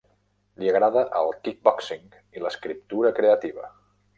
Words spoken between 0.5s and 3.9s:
Li agrada el "kick-boxing" i l'escriptura creativa.